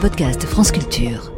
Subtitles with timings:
[0.00, 1.30] podcast France Culture.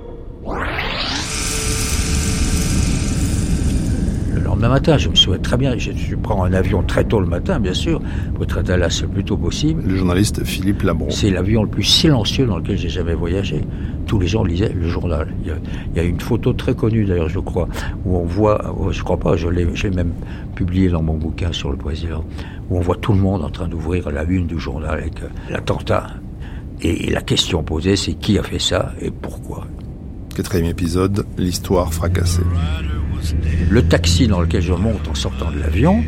[4.33, 7.19] Le lendemain matin, je me souviens très bien, je, je prends un avion très tôt
[7.19, 8.01] le matin, bien sûr,
[8.35, 9.83] pour être à Dallas le plus tôt possible.
[9.85, 11.11] Le journaliste Philippe Labron.
[11.11, 13.62] C'est l'avion le plus silencieux dans lequel j'ai jamais voyagé.
[14.07, 15.35] Tous les gens lisaient le journal.
[15.43, 15.55] Il y a,
[15.91, 17.69] il y a une photo très connue d'ailleurs, je crois,
[18.05, 20.13] où on voit, oh, je crois pas, je l'ai, même
[20.55, 22.25] publié dans mon bouquin sur le président,
[22.71, 25.15] où on voit tout le monde en train d'ouvrir la une du journal avec
[25.51, 26.07] l'attentat.
[26.85, 29.67] Et la question posée, c'est qui a fait ça et pourquoi.
[30.35, 32.42] Quatrième épisode, l'histoire fracassée.
[33.70, 36.02] Le taxi dans lequel je monte en sortant de l'avion,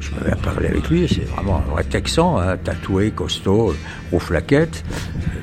[0.00, 3.74] je me mets à parler avec lui, c'est vraiment un vrai texan, hein, tatoué, costaud,
[4.12, 4.84] aux flaquettes.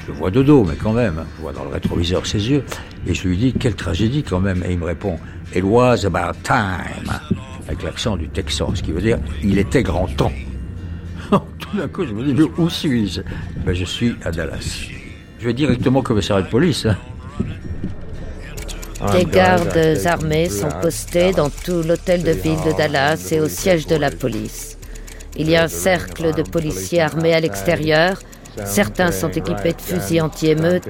[0.06, 2.50] Je le vois de dos, mais quand même, hein, je vois dans le rétroviseur ses
[2.50, 2.64] yeux.
[3.08, 4.64] Et je lui dis, quelle tragédie quand même.
[4.68, 5.18] Et il me répond,
[5.56, 7.12] It was about time,
[7.68, 10.32] avec l'accent du texan, ce qui veut dire, il était grand temps.
[11.60, 13.22] Tout d'un coup, je me dis, mais où suis-je?
[13.66, 14.88] Ben, Je suis à Dallas.
[15.40, 16.86] Je vais directement au commissariat de police.
[16.86, 16.98] Hein.
[19.12, 23.88] Des gardes armés sont postés dans tout l'hôtel de ville de Dallas et au siège
[23.88, 24.78] de la police.
[25.36, 28.20] Il y a un cercle de policiers armés à l'extérieur.
[28.64, 30.88] Certains sont équipés de fusils anti-émeutes.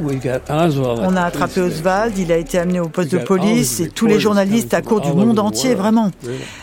[0.00, 4.20] On a attrapé Oswald, il a été amené au poste de police et tous les
[4.20, 6.10] journalistes à court du monde entier, vraiment.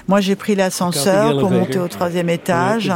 [0.07, 2.91] Moi, j'ai pris l'ascenseur pour monter au troisième étage,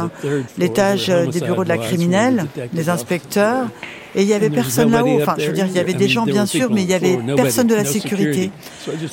[0.58, 3.66] l'étage des bureaux de la criminelle, des inspecteurs.
[4.14, 5.20] Et il y avait personne là-haut.
[5.20, 7.18] Enfin, je veux dire, il y avait des gens, bien sûr, mais il y avait
[7.36, 8.50] personne de la sécurité.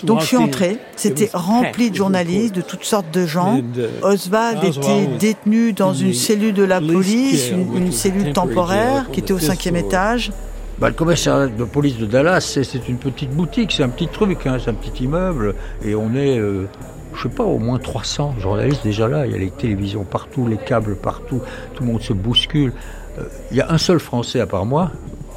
[0.03, 0.77] Donc, je suis entrée.
[0.95, 3.61] C'était rempli de journalistes, de toutes sortes de gens.
[4.01, 9.33] Oswald était détenu dans une cellule de la police, une, une cellule temporaire qui était
[9.33, 10.31] au cinquième étage.
[10.77, 14.45] Bah, le commissariat de police de Dallas, c'est, une petite boutique, c'est un petit truc,
[14.45, 16.67] hein, c'est un petit immeuble, et on est, euh,
[17.13, 19.25] je sais pas, au moins 300 journalistes déjà là.
[19.25, 21.41] Il y a les télévisions partout, les câbles partout,
[21.73, 22.73] tout le monde se bouscule.
[23.17, 24.91] Euh, Il y a un seul Français à part moi,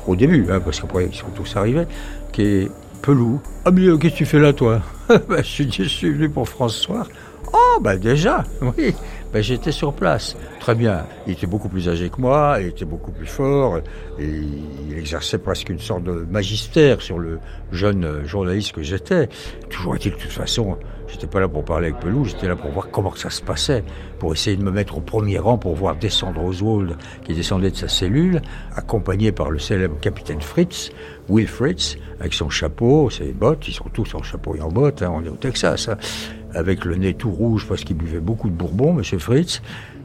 [0.09, 1.87] au début, hein, parce qu'après ils sont tous arrivés,
[2.33, 3.41] qui est Pelou.
[3.65, 4.83] Ah mais euh, qu'est-ce que tu fais là, toi?
[5.29, 7.07] Bah, je, suis, je suis venu pour François.
[7.53, 8.93] Oh, bah déjà, oui.
[9.33, 10.37] Ben, j'étais sur place.
[10.59, 11.05] Très bien.
[11.27, 13.79] Il était beaucoup plus âgé que moi, il était beaucoup plus fort,
[14.19, 14.25] et
[14.89, 17.39] il exerçait presque une sorte de magistère sur le
[17.71, 19.29] jeune euh, journaliste que j'étais.
[19.69, 20.79] Toujours est-il, de toute façon,
[21.09, 23.85] j'étais pas là pour parler avec Pelou, j'étais là pour voir comment ça se passait,
[24.19, 27.77] pour essayer de me mettre au premier rang, pour voir descendre Oswald, qui descendait de
[27.77, 28.41] sa cellule,
[28.77, 30.91] accompagné par le célèbre capitaine Fritz,
[31.29, 35.03] Will Fritz, avec son chapeau, ses bottes, ils sont tous en chapeau et en bottes,
[35.03, 35.99] hein, on est au Texas, hein,
[36.55, 39.63] avec le nez tout rouge parce qu'il buvait beaucoup de bourbon, Monsieur Fritz,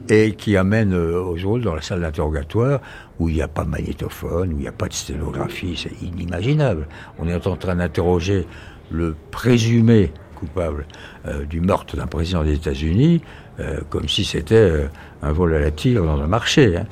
[0.08, 2.80] et qui amène euh, Oswald dans la salle d'interrogatoire
[3.18, 6.02] où il n'y a pas de magnétophone, où il n'y a pas de sténographie, c'est
[6.06, 6.86] inimaginable.
[7.18, 8.46] On est en train d'interroger
[8.90, 10.86] le présumé coupable
[11.26, 13.22] euh, du meurtre d'un président des États-Unis,
[13.60, 14.88] euh, comme si c'était
[15.22, 16.76] un vol à la tire dans un marché.
[16.76, 16.86] hein.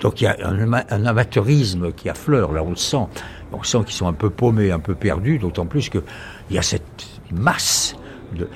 [0.00, 3.06] Donc il y a un, un amateurisme qui affleure, là on le sent.
[3.52, 6.02] On sent qu'ils sont un peu paumés, un peu perdus, d'autant plus qu'il
[6.50, 7.96] y a cette masse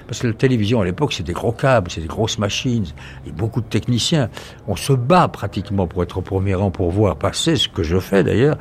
[0.06, 2.86] Parce que la télévision à l'époque c'est des gros câbles, c'est des grosses machines,
[3.26, 4.28] et beaucoup de techniciens.
[4.68, 7.98] On se bat pratiquement pour être au premier rang, pour voir passer, ce que je
[7.98, 8.56] fais d'ailleurs,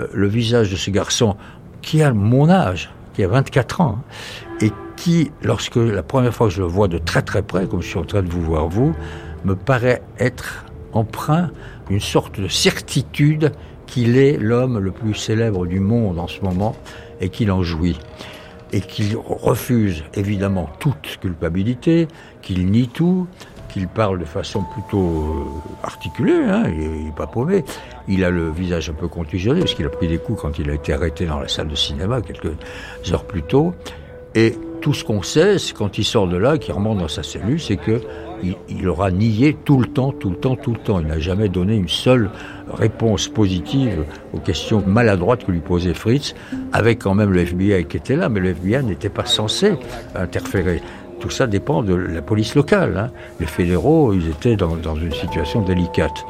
[0.00, 1.36] euh, le visage de ce garçon
[1.82, 3.98] qui a mon âge, qui a 24 ans,
[4.60, 7.82] et qui, lorsque la première fois que je le vois de très très près, comme
[7.82, 8.94] je suis en train de vous voir vous,
[9.44, 11.50] me paraît être empreint
[11.88, 13.52] d'une sorte de certitude
[13.86, 16.74] qu'il est l'homme le plus célèbre du monde en ce moment
[17.20, 17.98] et qu'il en jouit.
[18.72, 22.08] Et qu'il refuse évidemment toute culpabilité,
[22.42, 23.26] qu'il nie tout,
[23.68, 27.64] qu'il parle de façon plutôt euh, articulée, hein, il n'est pas paumé.
[28.08, 30.70] Il a le visage un peu contusionné parce qu'il a pris des coups quand il
[30.70, 32.56] a été arrêté dans la salle de cinéma quelques
[33.12, 33.74] heures plus tôt.
[34.34, 37.22] Et tout ce qu'on sait, c'est quand il sort de là, qu'il remonte dans sa
[37.22, 38.00] cellule, c'est que
[38.42, 41.00] il, aura nié tout le temps, tout le temps, tout le temps.
[41.00, 42.30] Il n'a jamais donné une seule
[42.72, 46.34] réponse positive aux questions maladroites que lui posait Fritz,
[46.72, 49.74] avec quand même le FBI qui était là, mais le FBI n'était pas censé
[50.14, 50.80] interférer.
[51.20, 52.96] Tout ça dépend de la police locale.
[52.96, 53.10] hein.
[53.40, 56.24] Les fédéraux, ils étaient dans une situation délicate.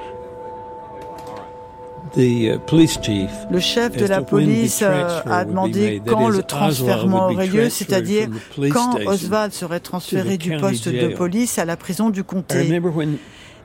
[2.16, 8.28] Le chef de la police euh, a demandé quand le transfèrement aurait lieu, c'est-à-dire
[8.72, 12.80] quand Oswald serait transféré du poste de police à la prison du comté.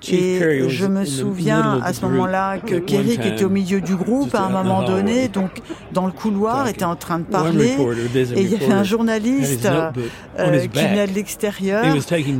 [0.09, 4.33] Et je me souviens à ce moment-là que Kerry, qui était au milieu du groupe
[4.35, 5.51] à un moment donné, donc
[5.93, 7.75] dans le couloir, était en train de parler.
[8.35, 9.67] Et il y avait un journaliste
[10.39, 11.83] euh, qui venait de l'extérieur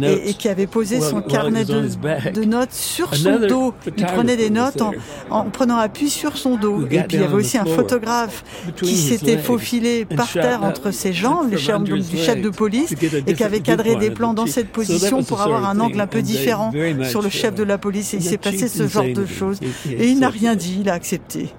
[0.03, 1.87] et, et qui avait posé son carnet de,
[2.33, 3.73] de notes sur son dos.
[3.97, 4.91] Il prenait des notes en,
[5.29, 6.81] en prenant appui sur son dos.
[6.89, 8.43] Et puis il y avait aussi un photographe
[8.77, 12.93] qui s'était faufilé par terre entre ses jambes, le chef, donc, du chef de police,
[13.27, 16.21] et qui avait cadré des plans dans cette position pour avoir un angle un peu
[16.21, 16.71] différent
[17.03, 18.13] sur le chef de la police.
[18.13, 19.59] Et il s'est passé ce genre de choses.
[19.89, 21.49] Et il n'a rien dit, il a accepté.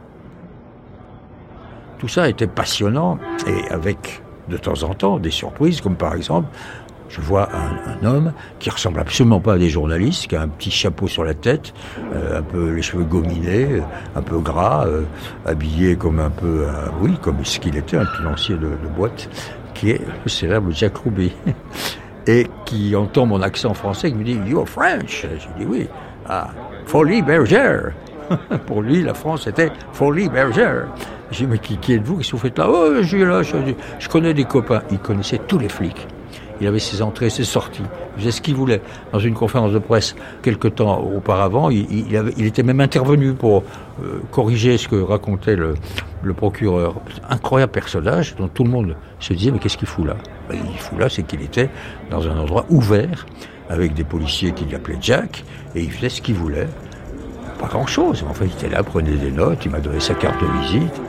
[1.98, 6.48] tout ça était passionnant et avec de temps en temps des surprises, comme par exemple
[7.12, 10.70] je vois un, homme qui ressemble absolument pas à des journalistes, qui a un petit
[10.70, 11.74] chapeau sur la tête,
[12.14, 13.80] euh, un peu les cheveux gominés, euh,
[14.16, 15.02] un peu gras, euh,
[15.44, 16.66] habillé comme un peu,
[17.00, 19.28] oui, comme ce qu'il était, un financier de, de, boîte,
[19.74, 21.32] qui est le célèbre Jack Ruby,
[22.26, 25.26] et qui entend mon accent français, qui me dit You're French.
[25.38, 25.88] Je dis oui.
[26.28, 26.50] Ah,
[26.86, 27.92] folie bergère.
[28.66, 30.86] Pour lui, la France était folie bergère.
[31.30, 32.18] J'ai dit Mais qui, qui êtes-vous?
[32.18, 32.68] Qu'est-ce que vous faites là?
[32.68, 33.42] Oh, je suis là.
[33.42, 33.56] Je,
[33.98, 34.82] je connais des copains.
[34.90, 36.06] Il connaissait tous les flics.
[36.62, 37.82] Il avait ses entrées, ses sorties.
[38.16, 38.80] Il faisait ce qu'il voulait.
[39.12, 43.64] Dans une conférence de presse, quelque temps auparavant, il, était même intervenu pour
[44.00, 45.74] euh, corriger ce que racontait le,
[46.22, 46.94] le, procureur.
[47.28, 50.14] Incroyable personnage dont tout le monde se disait, mais qu'est-ce qu'il fout là?
[50.48, 51.68] Ben, Il fout là, c'est qu'il était
[52.12, 53.26] dans un endroit ouvert,
[53.68, 55.44] avec des policiers qui l'appelaient Jack,
[55.74, 56.68] et il faisait ce qu'il voulait.
[57.58, 58.24] Pas grand-chose.
[58.30, 61.00] Enfin, il était là, prenait des notes, il m'a donné sa carte de visite.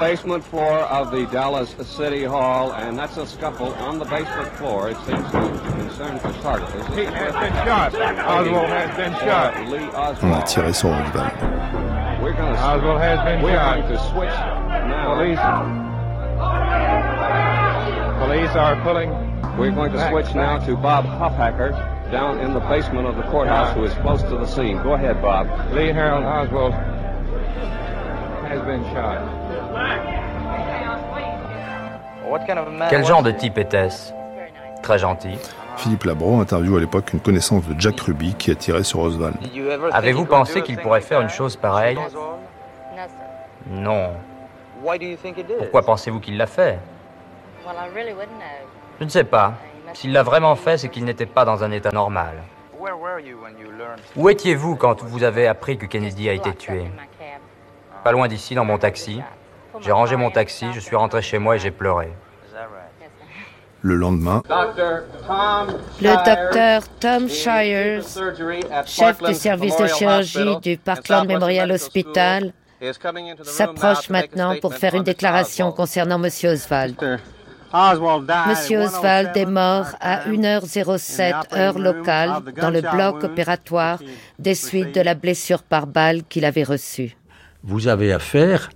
[0.00, 4.90] Basement floor of the Dallas City Hall, and that's a scuffle on the basement floor.
[4.90, 5.40] It seems to
[5.78, 6.86] concern photographers.
[6.96, 7.94] He has been shot.
[7.94, 9.68] Oswald has been uh, shot.
[9.68, 10.24] Lee Oswald.
[10.24, 12.22] On a tiré sur Oswald.
[12.22, 13.76] We're going to, Oswald has been we're shot.
[13.76, 15.14] going to switch now.
[15.14, 15.38] Police.
[18.18, 19.10] Police are pulling.
[19.58, 21.70] We're going to switch now to Bob Hofhacker
[22.10, 24.82] down in the basement of the courthouse, who is close to the scene.
[24.82, 25.46] Go ahead, Bob.
[25.72, 26.72] Lee Harold Oswald
[28.46, 29.45] has been shot.
[32.90, 34.12] Quel genre de type était-ce
[34.82, 35.38] Très gentil.
[35.76, 39.36] Philippe Labro interviewe à l'époque une connaissance de Jack Ruby qui a tiré sur Oswald.
[39.92, 41.98] Avez-vous pensé qu'il pourrait faire une chose pareille?
[43.68, 44.10] Non.
[45.58, 46.78] Pourquoi pensez-vous qu'il l'a fait?
[49.00, 49.54] Je ne sais pas.
[49.92, 52.42] S'il l'a vraiment fait, c'est qu'il n'était pas dans un état normal.
[54.16, 56.90] Où étiez-vous quand vous avez appris que Kennedy a été tué?
[58.04, 59.20] Pas loin d'ici, dans mon taxi.
[59.80, 62.12] J'ai rangé mon taxi, je suis rentré chez moi et j'ai pleuré.
[63.82, 64.42] Le lendemain,
[66.00, 68.02] le docteur Tom Shires,
[68.86, 72.52] chef du service de chirurgie du Parkland Memorial Hospital,
[73.42, 76.30] s'approche maintenant pour faire une déclaration concernant M.
[76.44, 76.96] Oswald.
[77.72, 78.80] M.
[78.80, 83.98] Oswald est mort à 1h07 heure locale dans le bloc opératoire
[84.38, 87.16] des suites de la blessure par balle qu'il avait reçue.
[87.62, 88.70] Vous avez affaire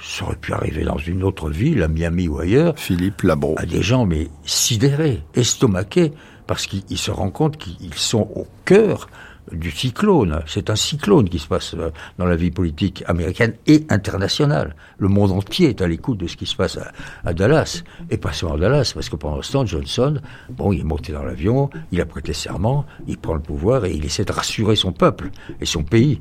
[0.00, 2.74] ça aurait pu arriver dans une autre ville, à Miami ou ailleurs.
[2.76, 3.54] Philippe Labro.
[3.58, 6.12] À des gens, mais sidérés, estomaqués,
[6.46, 9.08] parce qu'ils se rendent compte qu'ils sont au cœur
[9.52, 10.42] du cyclone.
[10.46, 14.74] C'est un cyclone qui se passe euh, dans la vie politique américaine et internationale.
[14.98, 16.78] Le monde entier est à l'écoute de ce qui se passe
[17.24, 17.82] à, Dallas.
[18.10, 21.12] Et pas seulement à Dallas, parce que pendant ce temps, Johnson, bon, il est monté
[21.12, 24.76] dans l'avion, il a prêté serment, il prend le pouvoir et il essaie de rassurer
[24.76, 25.30] son peuple
[25.60, 26.18] et son pays.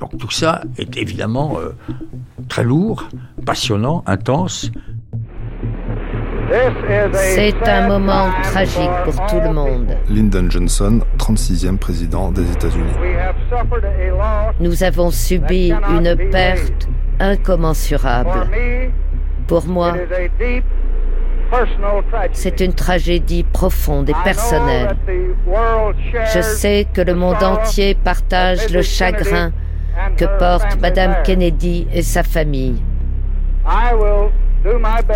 [0.00, 1.70] Donc tout ça est évidemment euh,
[2.48, 3.08] très lourd,
[3.44, 4.70] passionnant, intense.
[7.14, 9.96] C'est un moment tragique pour tout le monde.
[10.08, 12.92] Lyndon Johnson, 36e président des États-Unis.
[14.60, 16.88] Nous avons subi une perte
[17.18, 18.50] incommensurable.
[19.46, 19.94] Pour moi,
[22.32, 24.96] c'est une tragédie profonde et personnelle.
[26.34, 29.52] Je sais que le monde entier partage le chagrin
[30.16, 32.82] que porte Madame Kennedy et sa famille.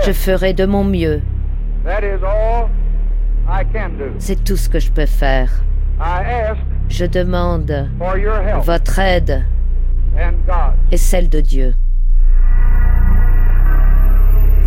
[0.05, 1.21] Je ferai de mon mieux.
[4.19, 5.51] C'est tout ce que je peux faire.
[6.89, 7.89] Je demande
[8.63, 9.45] votre aide
[10.91, 11.75] et celle de Dieu.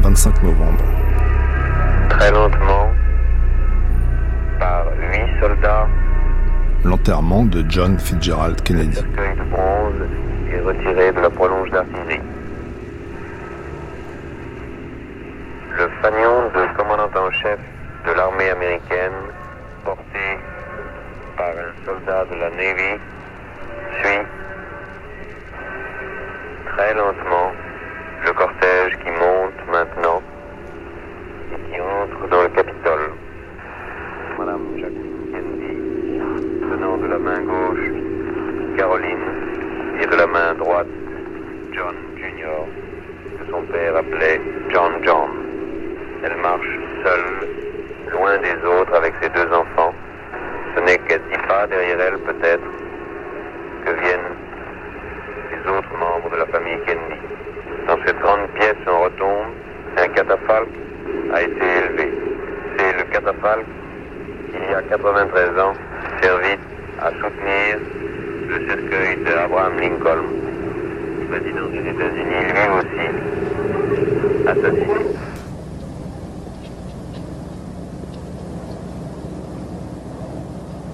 [0.01, 0.83] 25 novembre.
[2.09, 2.89] Très lentement,
[4.57, 5.87] par huit soldats,
[6.83, 8.89] l'enterrement de John Fitzgerald Kennedy.
[8.89, 10.01] Le cercueil de bronze
[10.53, 12.21] est retiré de la prolonge d'artillerie.
[15.77, 17.59] Le fanion de commandant en chef
[18.07, 19.13] de l'armée américaine,
[19.85, 20.39] porté
[21.37, 21.53] par
[22.09, 22.99] de la Navy,
[24.01, 24.25] suit
[26.65, 27.51] très lentement
[28.25, 30.19] le cortège qui monte maintenant
[31.53, 33.11] et qui entre dans le Capitole.
[34.39, 36.19] Madame Jacqueline Kennedy,
[36.61, 37.79] tenant de la main gauche
[38.75, 40.87] Caroline et de la main droite
[41.73, 42.65] John Jr.,
[43.37, 45.29] que son père appelait John John.
[46.23, 47.49] Elle marche seule,
[48.11, 49.93] loin des autres avec ses deux enfants.
[50.75, 51.37] Ce n'est qu'à dix
[51.99, 52.63] peut-être
[53.85, 54.31] que viennent
[55.51, 57.19] les autres membres de la famille Kennedy.
[57.87, 59.51] Dans cette grande pièce en retombe,
[59.97, 60.69] un catafalque
[61.33, 62.13] a été élevé.
[62.77, 63.65] C'est le catafalque
[64.49, 65.73] qui, il y a 93 ans,
[66.21, 66.57] servi
[67.01, 67.79] à soutenir
[68.47, 70.23] le cercueil de Abraham Lincoln,
[71.29, 75.18] président des États-Unis, lui aussi assassiné.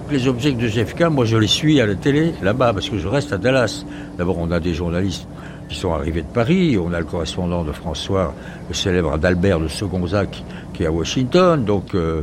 [0.08, 3.08] Les objets de JFK, moi je les suis à la télé, là-bas, parce que je
[3.08, 3.84] reste à Dallas.
[4.16, 5.26] D'abord, on a des journalistes
[5.68, 8.32] qui sont arrivés de Paris, on a le correspondant de François,
[8.68, 12.22] le célèbre Adalbert de Segonzac, qui est à Washington, donc euh,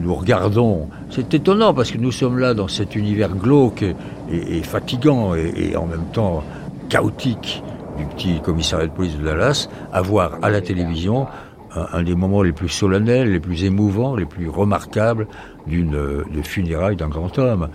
[0.00, 0.88] nous regardons.
[1.10, 3.84] C'est étonnant parce que nous sommes là dans cet univers glauque
[4.30, 6.42] et, fatigant et, en même temps
[6.88, 7.62] chaotique
[7.98, 11.28] du petit commissariat de police de Dallas, à voir à la télévision
[11.74, 15.26] un, des moments les plus solennels, les plus émouvants, les plus remarquables
[15.66, 17.68] d'une de funérailles d'un grand homme.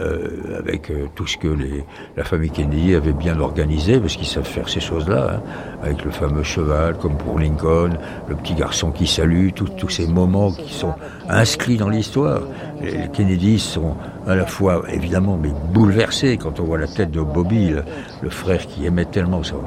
[0.00, 1.84] Euh, avec euh, tout ce que les,
[2.16, 5.40] la famille Kennedy avait bien organisé, parce qu'ils savent faire ces choses-là, hein,
[5.82, 10.52] avec le fameux cheval, comme pour Lincoln, le petit garçon qui salue, tous ces moments
[10.52, 10.94] qui sont
[11.28, 12.42] inscrits dans l'histoire.
[12.80, 13.96] Les Kennedy sont
[14.28, 17.74] à la fois, évidemment, mais bouleversés quand on voit la tête de Bobby,
[18.22, 19.62] le, frère qui aimait tellement son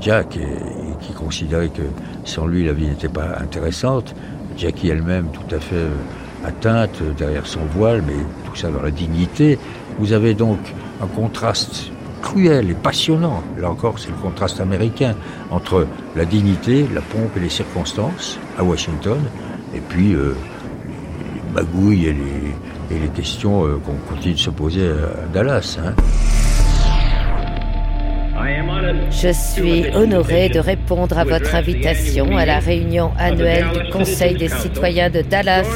[0.00, 0.38] Jack,
[1.00, 1.82] qui considérait que
[2.24, 4.14] sans lui, la vie n'était pas intéressante.
[4.56, 5.90] Jackie elle-même, tout à fait euh,
[6.44, 9.58] atteinte derrière son voile, mais tout ça dans la dignité.
[9.98, 10.58] Vous avez donc
[11.02, 11.90] un contraste
[12.22, 15.14] cruel et passionnant, là encore c'est le contraste américain,
[15.50, 15.86] entre
[16.16, 19.18] la dignité, la pompe et les circonstances à Washington,
[19.74, 20.34] et puis euh,
[20.86, 25.78] les magouilles et les, questions euh, qu'on continue de se poser à Dallas.
[25.84, 25.94] Hein.
[29.10, 34.48] Je suis honoré de répondre à votre invitation à la réunion annuelle du Conseil des
[34.48, 35.66] citoyens de Dallas,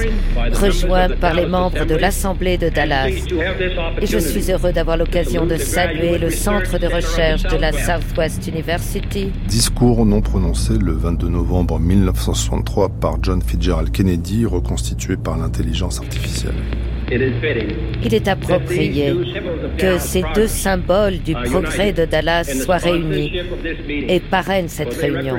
[0.52, 3.10] rejoint par les membres de l'Assemblée de Dallas.
[4.00, 8.46] Et je suis heureux d'avoir l'occasion de saluer le centre de recherche de la Southwest
[8.46, 9.32] University.
[9.46, 16.54] Discours non prononcé le 22 novembre 1963 par John Fitzgerald Kennedy, reconstitué par l'intelligence artificielle.
[17.10, 19.14] Il est approprié
[19.78, 23.40] que ces deux symboles du progrès de Dallas soient réunis
[23.88, 25.36] et parrainent cette réunion,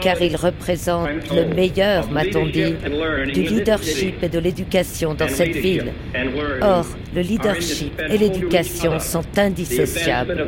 [0.00, 2.74] car ils représentent le meilleur, m'a-t-on dit,
[3.32, 5.92] du leadership et de l'éducation dans cette ville.
[6.62, 10.46] Or, le leadership et l'éducation sont indissociables.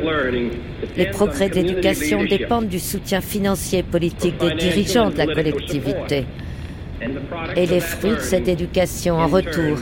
[0.97, 6.25] Les progrès d'éducation dépendent du soutien financier et politique des dirigeants de la collectivité.
[7.55, 9.77] Et les fruits de cette éducation en retour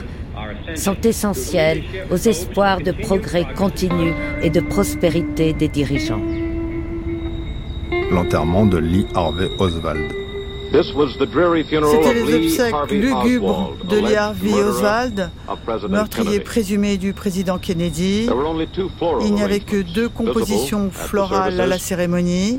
[0.74, 4.12] sont essentiels aux espoirs de progrès continu
[4.42, 6.22] et de prospérité des dirigeants.
[8.10, 10.12] L'enterrement de Lee Harvey Oswald.
[10.72, 15.30] C'était les obsèques lugubres de Lee Harvey Oswald,
[15.90, 18.26] meurtrier présumé du président Kennedy.
[19.20, 22.58] Il n'y avait que deux compositions florales à la cérémonie,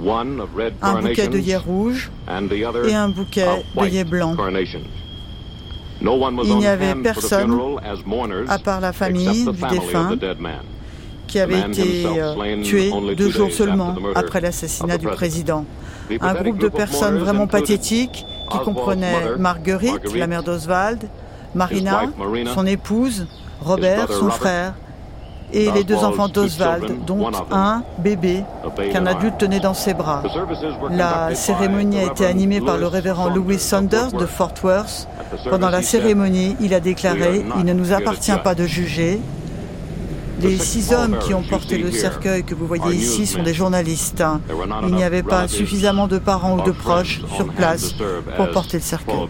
[0.82, 2.12] un bouquet d'œillets rouges
[2.88, 4.38] et un bouquet d'œillets blancs.
[6.03, 7.57] Il n'y avait personne,
[8.48, 10.17] à part la famille du défunt,
[11.27, 15.65] qui avait été euh, tué deux jours seulement après l'assassinat du président.
[16.19, 21.07] Un groupe de personnes vraiment pathétiques qui comprenaient Marguerite, la mère d'Oswald,
[21.55, 22.03] Marina,
[22.53, 23.27] son épouse,
[23.62, 24.74] Robert, son frère,
[25.53, 28.43] et les deux enfants d'Oswald, dont un bébé
[28.91, 30.24] qu'un adulte tenait dans ses bras.
[30.89, 35.07] La cérémonie a été animée par le révérend Louis Saunders de Fort Worth.
[35.50, 39.19] Pendant la cérémonie, il a déclaré Il ne nous appartient pas de juger.
[40.41, 44.24] Les six hommes qui ont porté le cercueil que vous voyez ici sont des journalistes.
[44.88, 47.93] Il n'y avait pas suffisamment de parents ou de proches sur place
[48.36, 49.27] pour porter le cercueil.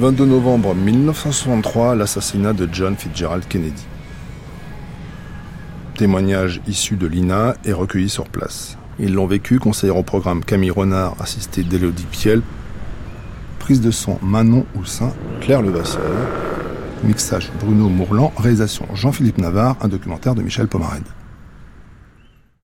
[0.00, 3.84] 22 novembre 1963, l'assassinat de John Fitzgerald Kennedy.
[5.94, 8.78] Témoignage issu de l'INA et recueilli sur place.
[8.98, 12.40] Ils l'ont vécu, conseiller au programme Camille Renard, assisté d'Élodie Piel,
[13.58, 16.00] prise de son Manon Houssin, Claire Levasseur,
[17.04, 21.04] mixage Bruno Mourlan, réalisation Jean-Philippe Navarre, un documentaire de Michel Pomarède.